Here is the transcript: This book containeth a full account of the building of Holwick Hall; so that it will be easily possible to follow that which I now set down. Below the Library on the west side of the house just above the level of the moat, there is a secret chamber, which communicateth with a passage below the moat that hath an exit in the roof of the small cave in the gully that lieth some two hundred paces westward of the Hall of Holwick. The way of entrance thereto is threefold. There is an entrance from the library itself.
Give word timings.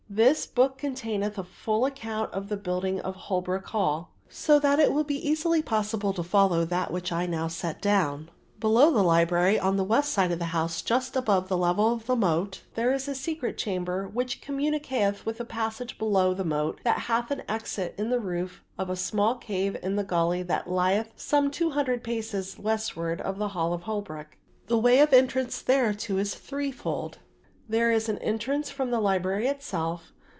This 0.13 0.45
book 0.45 0.77
containeth 0.77 1.37
a 1.37 1.43
full 1.45 1.85
account 1.85 2.33
of 2.33 2.49
the 2.49 2.57
building 2.57 2.99
of 2.99 3.15
Holwick 3.15 3.67
Hall; 3.67 4.11
so 4.27 4.59
that 4.59 4.77
it 4.77 4.91
will 4.91 5.05
be 5.05 5.25
easily 5.25 5.61
possible 5.61 6.11
to 6.11 6.21
follow 6.21 6.65
that 6.65 6.91
which 6.91 7.13
I 7.13 7.25
now 7.25 7.47
set 7.47 7.81
down. 7.81 8.29
Below 8.59 8.91
the 8.91 9.05
Library 9.05 9.57
on 9.57 9.77
the 9.77 9.85
west 9.85 10.11
side 10.11 10.33
of 10.33 10.37
the 10.39 10.51
house 10.51 10.81
just 10.81 11.15
above 11.15 11.47
the 11.47 11.55
level 11.57 11.93
of 11.93 12.07
the 12.07 12.17
moat, 12.17 12.59
there 12.75 12.91
is 12.91 13.07
a 13.07 13.15
secret 13.15 13.57
chamber, 13.57 14.05
which 14.05 14.41
communicateth 14.41 15.25
with 15.25 15.39
a 15.39 15.45
passage 15.45 15.97
below 15.97 16.33
the 16.33 16.43
moat 16.43 16.81
that 16.83 16.99
hath 17.07 17.31
an 17.31 17.43
exit 17.47 17.95
in 17.97 18.09
the 18.09 18.19
roof 18.19 18.65
of 18.77 18.89
the 18.89 18.97
small 18.97 19.35
cave 19.35 19.77
in 19.81 19.95
the 19.95 20.03
gully 20.03 20.43
that 20.43 20.69
lieth 20.69 21.13
some 21.15 21.49
two 21.49 21.69
hundred 21.69 22.03
paces 22.03 22.59
westward 22.59 23.21
of 23.21 23.37
the 23.37 23.47
Hall 23.55 23.71
of 23.73 23.83
Holwick. 23.83 24.37
The 24.67 24.77
way 24.77 24.99
of 24.99 25.13
entrance 25.13 25.61
thereto 25.61 26.17
is 26.17 26.35
threefold. 26.35 27.19
There 27.69 27.91
is 27.93 28.09
an 28.09 28.17
entrance 28.17 28.69
from 28.69 28.91
the 28.91 28.99
library 28.99 29.47
itself. 29.47 30.11